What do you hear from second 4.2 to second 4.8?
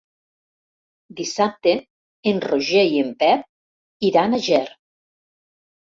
a Ger.